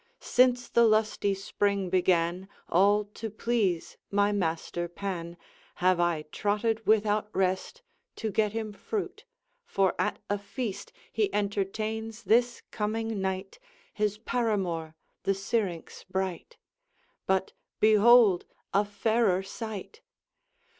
[0.19, 5.37] Since the lusty spring began, All to please my master Pan,
[5.75, 7.83] Have I trotted without rest
[8.15, 9.25] To get him fruit;
[9.63, 13.59] for at a feast He entertains this coming night
[13.93, 16.57] His paramour the Syrinx bright:
[17.27, 20.01] But behold a fairer sight!